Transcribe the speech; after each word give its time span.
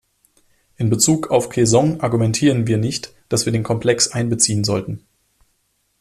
In 0.77 0.89
Bezug 0.89 1.29
auf 1.29 1.49
Kaesŏng 1.49 1.99
argumentieren 2.01 2.65
wir 2.65 2.77
nicht, 2.79 3.13
dass 3.29 3.45
wir 3.45 3.53
den 3.53 3.61
Komplex 3.61 4.07
einbeziehen 4.07 4.63
sollten. 4.63 5.05